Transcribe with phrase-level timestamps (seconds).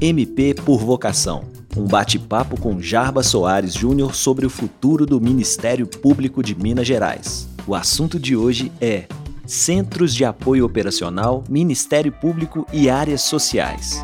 [0.00, 1.50] MP por Vocação.
[1.76, 7.48] Um bate-papo com Jarba Soares Júnior sobre o futuro do Ministério Público de Minas Gerais.
[7.66, 9.06] O assunto de hoje é
[9.44, 14.00] Centros de Apoio Operacional, Ministério Público e Áreas Sociais.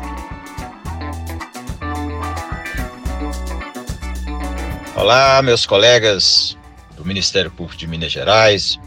[4.97, 6.57] Olá, meus colegas
[6.97, 8.77] do Ministério Público de Minas Gerais,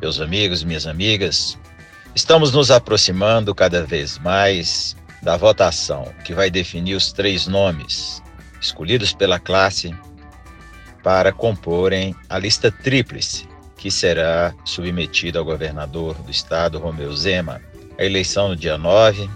[0.00, 1.56] meus amigos, minhas amigas.
[2.16, 8.22] Estamos nos aproximando cada vez mais da votação que vai definir os três nomes
[8.60, 9.94] escolhidos pela classe
[11.02, 17.60] para comporem a lista tríplice que será submetida ao governador do estado, Romeu Zema.
[17.98, 19.28] A eleição no dia 9.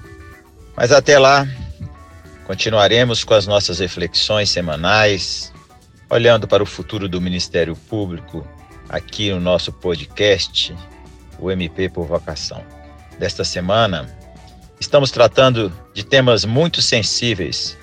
[0.77, 1.49] Mas até lá,
[2.47, 5.53] continuaremos com as nossas reflexões semanais,
[6.09, 8.47] olhando para o futuro do Ministério Público
[8.89, 10.73] aqui no nosso podcast,
[11.41, 12.63] o MP por Vocação.
[13.19, 14.07] Desta semana,
[14.81, 17.77] estamos tratando de temas muito sensíveis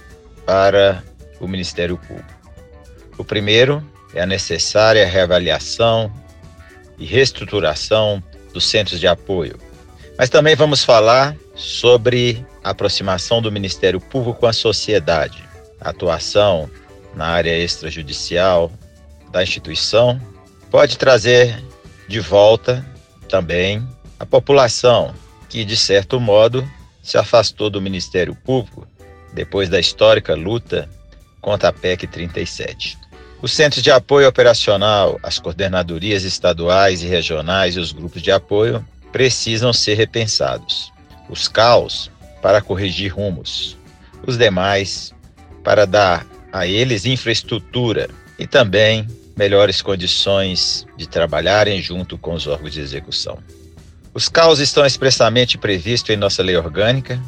[0.46, 1.04] para
[1.40, 2.34] o Ministério Público.
[3.18, 6.12] O primeiro é a necessária reavaliação
[6.98, 9.58] e reestruturação dos centros de apoio.
[10.18, 15.44] Mas também vamos falar sobre a aproximação do Ministério Público com a sociedade,
[15.82, 16.70] a atuação
[17.16, 18.72] na área extrajudicial
[19.32, 20.20] da instituição
[20.72, 21.64] pode trazer
[22.08, 22.86] de volta
[23.28, 23.88] também
[24.20, 25.14] a população
[25.50, 26.68] que, de certo modo,
[27.04, 28.88] se afastou do Ministério Público
[29.34, 30.90] depois da histórica luta
[31.42, 32.98] contra a PEC 37.
[33.42, 38.84] Os centros de apoio operacional, as coordenadorias estaduais e regionais e os grupos de apoio
[39.12, 40.94] precisam ser repensados.
[41.30, 42.10] Os CAUS
[42.42, 43.78] para corrigir rumos,
[44.26, 45.14] os demais
[45.64, 48.10] para dar a eles infraestrutura
[48.40, 53.40] e também melhores condições de trabalharem junto com os órgãos de execução.
[54.16, 57.20] Os CAUS estão expressamente previstos em nossa lei orgânica,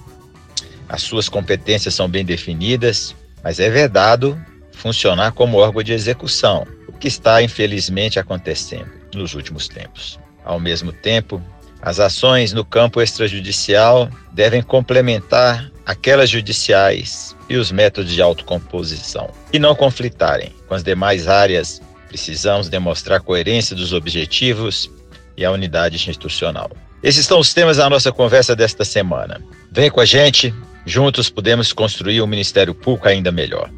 [0.87, 4.39] as suas competências são bem definidas, mas é vedado
[4.71, 10.19] funcionar como órgão de execução, o que está infelizmente acontecendo nos últimos tempos.
[10.43, 11.41] Ao mesmo tempo,
[11.81, 19.57] as ações no campo extrajudicial devem complementar aquelas judiciais e os métodos de autocomposição, e
[19.57, 21.81] não conflitarem com as demais áreas.
[22.07, 24.89] Precisamos demonstrar coerência dos objetivos
[25.37, 26.71] e a unidade institucional.
[27.03, 29.41] Esses são os temas da nossa conversa desta semana.
[29.71, 30.53] Vem com a gente,
[30.85, 33.69] juntos podemos construir um Ministério Público ainda melhor.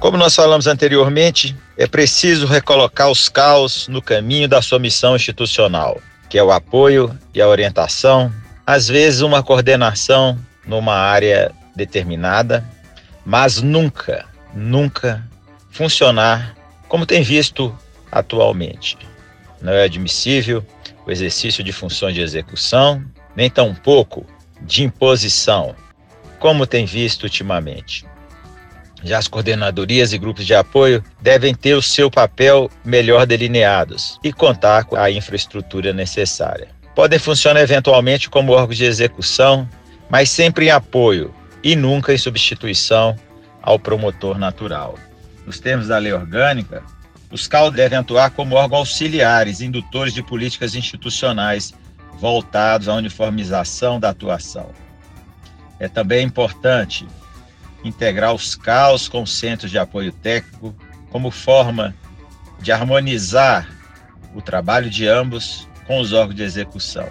[0.00, 6.00] Como nós falamos anteriormente, é preciso recolocar os caos no caminho da sua missão institucional,
[6.28, 8.32] que é o apoio e a orientação,
[8.64, 12.64] às vezes uma coordenação numa área determinada,
[13.28, 14.24] mas nunca,
[14.54, 15.22] nunca
[15.70, 16.56] funcionar
[16.88, 17.76] como tem visto
[18.10, 18.96] atualmente.
[19.60, 20.64] Não é admissível
[21.04, 23.04] o exercício de funções de execução,
[23.36, 24.24] nem tampouco
[24.62, 25.76] de imposição,
[26.38, 28.06] como tem visto ultimamente.
[29.04, 34.32] Já as coordenadorias e grupos de apoio devem ter o seu papel melhor delineados e
[34.32, 36.68] contar com a infraestrutura necessária.
[36.94, 39.68] Podem funcionar eventualmente como órgãos de execução,
[40.08, 43.16] mas sempre em apoio e nunca em substituição
[43.62, 44.98] ao promotor natural.
[45.44, 46.82] Nos termos da lei orgânica,
[47.30, 51.74] os CAL devem atuar como órgãos auxiliares, indutores de políticas institucionais
[52.18, 54.70] voltados à uniformização da atuação.
[55.78, 57.06] É também importante
[57.84, 60.74] integrar os CAUS com centros de apoio técnico
[61.10, 61.94] como forma
[62.60, 63.68] de harmonizar
[64.34, 67.08] o trabalho de ambos com os órgãos de execução.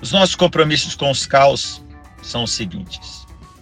[0.00, 1.82] Os nossos compromissos com os CAUS
[2.22, 3.19] são os seguintes.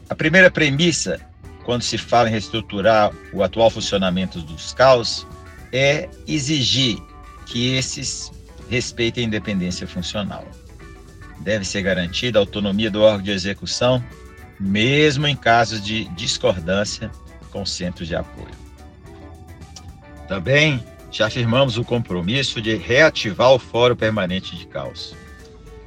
[0.08, 1.20] A primeira premissa,
[1.64, 5.26] quando se fala em reestruturar o atual funcionamento dos CAUS,
[5.72, 6.98] é exigir
[7.46, 8.32] que esses
[8.70, 10.46] respeitem a independência funcional.
[11.40, 14.02] Deve ser garantida a autonomia do órgão de execução
[14.58, 17.10] mesmo em casos de discordância
[17.50, 18.54] com centros de apoio.
[20.26, 25.14] Também já afirmamos o compromisso de reativar o Fórum Permanente de Caos,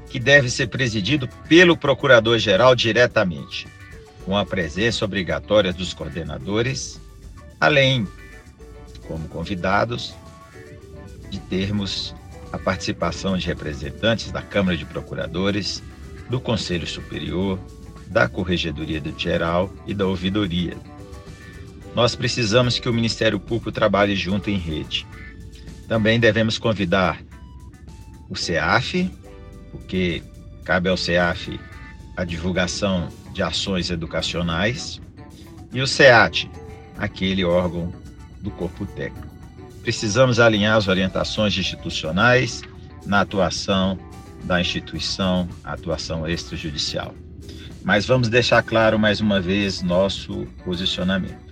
[0.09, 3.67] que deve ser presidido pelo Procurador-Geral diretamente,
[4.25, 6.99] com a presença obrigatória dos coordenadores,
[7.59, 8.07] além,
[9.07, 10.13] como convidados,
[11.29, 12.13] de termos
[12.51, 15.81] a participação de representantes da Câmara de Procuradores,
[16.29, 17.57] do Conselho Superior,
[18.07, 20.75] da Corregedoria do Geral e da Ouvidoria.
[21.95, 25.07] Nós precisamos que o Ministério Público trabalhe junto em rede.
[25.87, 27.21] Também devemos convidar
[28.29, 29.09] o CEAF,
[29.71, 30.23] porque
[30.63, 31.59] cabe ao CEAF
[32.15, 35.01] a divulgação de ações educacionais,
[35.73, 36.49] e o SEAT,
[36.97, 37.93] aquele órgão
[38.41, 39.27] do corpo técnico.
[39.81, 42.61] precisamos alinhar as orientações institucionais
[43.05, 43.97] na atuação
[44.43, 47.13] da instituição, atuação extrajudicial.
[47.83, 51.51] Mas vamos deixar claro mais uma vez nosso posicionamento.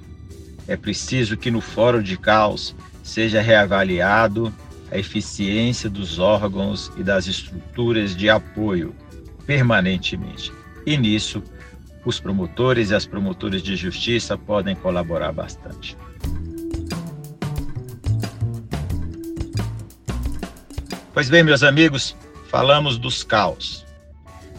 [0.67, 4.53] É preciso que no Fórum de Caos seja reavaliado
[4.91, 8.95] a eficiência dos órgãos e das estruturas de apoio
[9.45, 10.51] permanentemente.
[10.85, 11.43] E nisso,
[12.05, 15.97] os promotores e as promotoras de justiça podem colaborar bastante.
[21.13, 22.15] Pois bem, meus amigos,
[22.49, 23.85] falamos dos caos,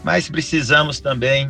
[0.03, 1.49] mas precisamos também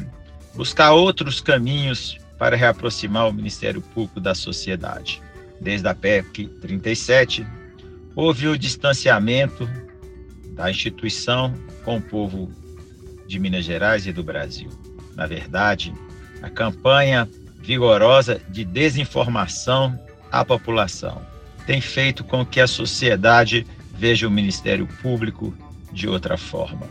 [0.55, 5.21] buscar outros caminhos para reaproximar o Ministério Público da sociedade.
[5.59, 7.45] Desde a PEC 37,
[8.15, 9.69] houve o distanciamento
[10.55, 11.53] da instituição
[11.83, 12.51] com o povo
[13.27, 14.69] de Minas Gerais e do Brasil.
[15.21, 15.93] Na verdade,
[16.41, 17.29] a campanha
[17.59, 19.99] vigorosa de desinformação
[20.31, 21.21] à população
[21.67, 25.55] tem feito com que a sociedade veja o Ministério Público
[25.93, 26.89] de outra forma,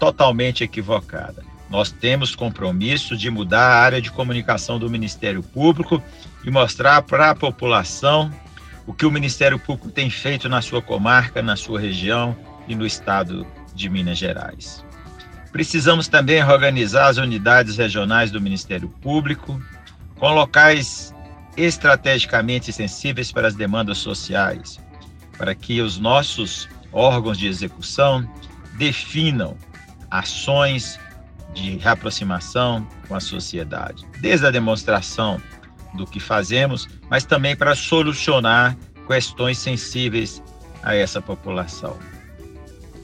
[0.00, 1.44] totalmente equivocada.
[1.68, 6.02] Nós temos compromisso de mudar a área de comunicação do Ministério Público
[6.46, 8.32] e mostrar para a população
[8.86, 12.34] o que o Ministério Público tem feito na sua comarca, na sua região
[12.66, 14.85] e no estado de Minas Gerais.
[15.56, 19.58] Precisamos também organizar as unidades regionais do Ministério Público
[20.16, 21.14] com locais
[21.56, 24.78] estrategicamente sensíveis para as demandas sociais,
[25.38, 28.30] para que os nossos órgãos de execução
[28.74, 29.56] definam
[30.10, 31.00] ações
[31.54, 35.40] de reaproximação com a sociedade, desde a demonstração
[35.94, 38.76] do que fazemos, mas também para solucionar
[39.06, 40.42] questões sensíveis
[40.82, 41.96] a essa população.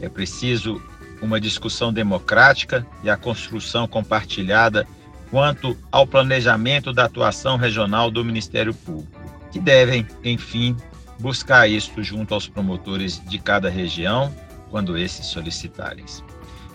[0.03, 0.83] É preciso
[1.23, 4.87] uma discussão democrática e a construção compartilhada
[5.31, 9.19] quanto ao planejamento da atuação regional do Ministério Público,
[9.51, 10.77] que devem, enfim,
[11.19, 14.35] buscar isto junto aos promotores de cada região
[14.71, 16.05] quando esses solicitarem.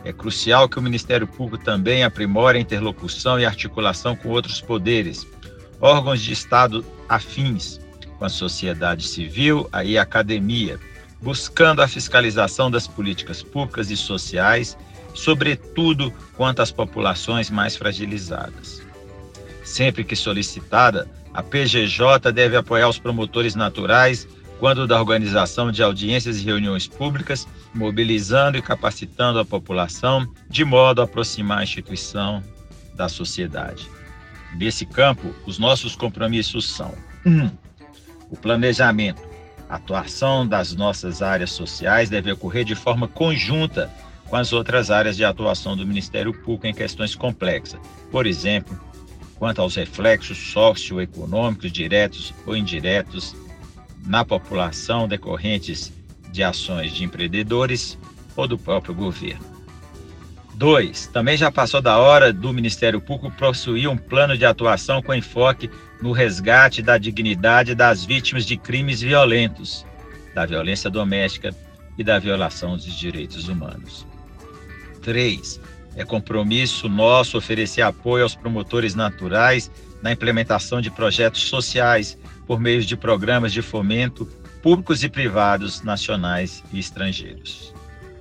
[0.04, 5.28] É crucial que o Ministério Público também aprimore a interlocução e articulação com outros poderes,
[5.82, 7.80] órgãos de Estado afins,
[8.18, 10.80] com a sociedade civil e a academia,
[11.22, 14.78] buscando a fiscalização das políticas públicas e sociais,
[15.14, 18.81] sobretudo quanto às populações mais fragilizadas.
[19.64, 24.28] Sempre que solicitada, a PGJ deve apoiar os promotores naturais
[24.60, 31.02] quando da organização de audiências e reuniões públicas, mobilizando e capacitando a população de modo
[31.02, 32.44] a aproximar a instituição
[32.96, 33.88] da sociedade.
[34.56, 36.94] Nesse campo, os nossos compromissos são:
[37.25, 37.30] 1.
[37.30, 37.52] Um,
[38.31, 39.27] o planejamento.
[39.69, 43.92] A atuação das nossas áreas sociais deve ocorrer de forma conjunta
[44.25, 47.80] com as outras áreas de atuação do Ministério Público em questões complexas.
[48.12, 48.80] Por exemplo,
[49.36, 53.36] quanto aos reflexos socioeconômicos diretos ou indiretos
[54.06, 55.92] na população decorrentes
[56.31, 57.98] de ações de empreendedores
[58.36, 59.56] ou do próprio governo.
[60.57, 61.07] 2.
[61.13, 65.69] Também já passou da hora do Ministério Público possuir um plano de atuação com enfoque
[66.01, 69.86] no resgate da dignidade das vítimas de crimes violentos,
[70.33, 71.56] da violência doméstica
[71.95, 74.07] e da violação dos direitos humanos.
[75.04, 75.62] 3.
[75.95, 79.71] É compromisso nosso oferecer apoio aos promotores naturais
[80.01, 82.18] na implementação de projetos sociais
[82.48, 84.25] por meio de programas de fomento
[84.63, 87.74] públicos e privados, nacionais e estrangeiros.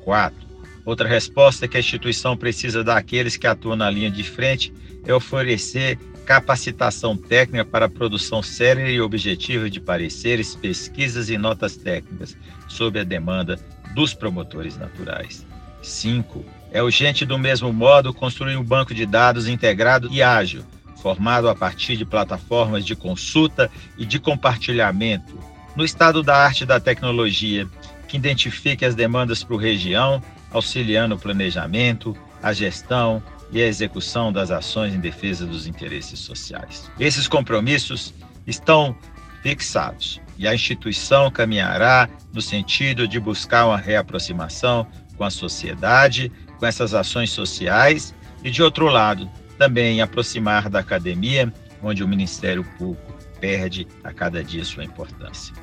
[0.05, 0.46] 4.
[0.87, 4.73] Outra resposta que a instituição precisa dar àqueles que atuam na linha de frente
[5.05, 11.77] é oferecer capacitação técnica para a produção séria e objetiva de pareceres, pesquisas e notas
[11.77, 12.37] técnicas
[12.69, 13.59] sob a demanda
[13.95, 15.45] dos promotores naturais.
[15.83, 16.45] 5.
[16.71, 20.65] É urgente, do mesmo modo, construir um banco de dados integrado e ágil
[21.07, 25.39] formado a partir de plataformas de consulta e de compartilhamento
[25.77, 27.69] no estado da arte e da tecnologia,
[28.09, 34.33] que identifique as demandas para a região, auxiliando o planejamento, a gestão e a execução
[34.33, 36.91] das ações em defesa dos interesses sociais.
[36.99, 38.13] Esses compromissos
[38.47, 38.97] estão
[39.43, 44.87] fixados e a instituição caminhará no sentido de buscar uma reaproximação
[45.17, 51.53] com a sociedade, com essas ações sociais e, de outro lado, também aproximar da academia,
[51.83, 55.55] onde o Ministério Público perde a cada dia sua importância.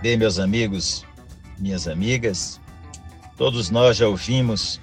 [0.00, 1.04] Bem, meus amigos,
[1.58, 2.60] minhas amigas,
[3.36, 4.80] todos nós já ouvimos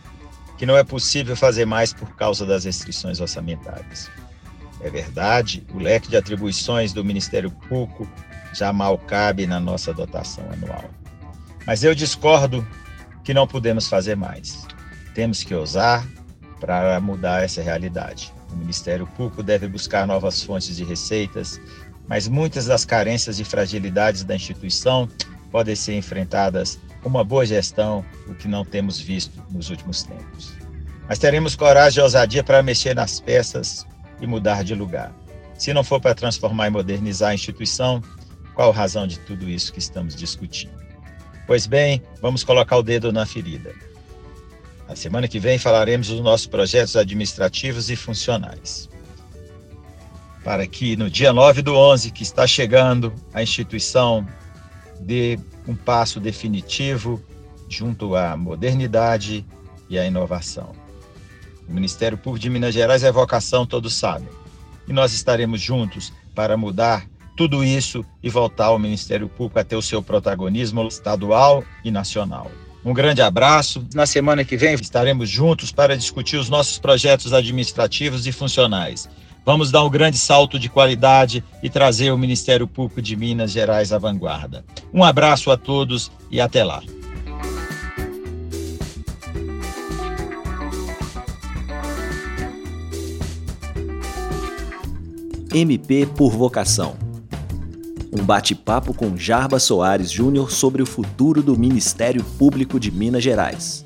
[0.58, 4.12] que não é possível fazer mais por causa das restrições orçamentárias.
[4.82, 8.06] É verdade, o leque de atribuições do Ministério Público
[8.54, 10.90] já mal cabe na nossa dotação anual.
[11.66, 12.68] Mas eu discordo
[13.24, 14.68] que não podemos fazer mais.
[15.14, 16.06] Temos que ousar
[16.60, 18.34] para mudar essa realidade.
[18.52, 21.60] O Ministério Público deve buscar novas fontes de receitas,
[22.08, 25.10] mas muitas das carências e fragilidades da instituição
[25.52, 30.54] podem ser enfrentadas com uma boa gestão, o que não temos visto nos últimos tempos.
[31.08, 33.86] Mas teremos coragem e ousadia para mexer nas peças
[34.20, 35.14] e mudar de lugar.
[35.58, 38.02] Se não for para transformar e modernizar a instituição,
[38.54, 40.74] qual a razão de tudo isso que estamos discutindo?
[41.46, 43.74] Pois bem, vamos colocar o dedo na ferida.
[44.88, 48.90] Na semana que vem falaremos dos nossos projetos administrativos e funcionais.
[50.46, 54.26] Para que no dia 9 do 11, que está chegando, a instituição
[55.02, 57.20] dê um passo definitivo
[57.68, 59.44] junto à modernidade
[59.90, 60.72] e à inovação.
[61.68, 64.30] O Ministério Público de Minas Gerais é vocação, todos sabem.
[64.88, 69.76] E nós estaremos juntos para mudar tudo isso e voltar ao Ministério Público a ter
[69.76, 72.52] o seu protagonismo estadual e nacional.
[72.86, 73.84] Um grande abraço.
[73.96, 79.10] Na semana que vem estaremos juntos para discutir os nossos projetos administrativos e funcionais.
[79.46, 83.94] Vamos dar um grande salto de qualidade e trazer o Ministério Público de Minas Gerais
[83.94, 84.66] à vanguarda.
[84.92, 86.82] Um abraço a todos e até lá.
[95.54, 96.98] MP por vocação.
[98.12, 103.85] Um bate-papo com Jarba Soares Júnior sobre o futuro do Ministério Público de Minas Gerais.